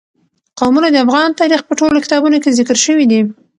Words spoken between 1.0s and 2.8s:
افغان تاریخ په ټولو کتابونو کې ذکر